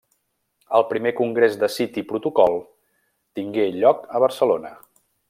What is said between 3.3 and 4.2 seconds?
tingué lloc